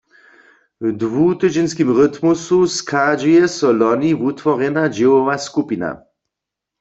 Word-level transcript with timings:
W 0.83 0.85
dwutydźenskim 1.01 1.89
rytmusu 1.99 2.57
schadźuje 2.77 3.43
so 3.57 3.69
loni 3.79 4.11
wutworjena 4.21 4.83
dźěłowa 4.95 5.35
skupina. 5.47 5.89